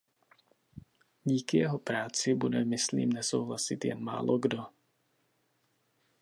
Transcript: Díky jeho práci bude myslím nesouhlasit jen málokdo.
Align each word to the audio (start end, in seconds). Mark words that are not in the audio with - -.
Díky 1.23 1.57
jeho 1.57 1.79
práci 1.79 2.33
bude 2.33 2.65
myslím 2.65 3.09
nesouhlasit 3.13 3.85
jen 3.85 4.03
málokdo. 4.03 4.57